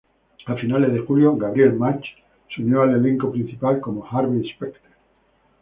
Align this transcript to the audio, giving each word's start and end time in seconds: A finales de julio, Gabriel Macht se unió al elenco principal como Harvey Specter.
A 0.47 0.55
finales 0.55 0.91
de 0.93 0.99
julio, 1.01 1.37
Gabriel 1.37 1.73
Macht 1.73 2.03
se 2.49 2.63
unió 2.63 2.81
al 2.81 2.95
elenco 2.95 3.31
principal 3.31 3.79
como 3.79 4.03
Harvey 4.09 4.49
Specter. 4.49 4.81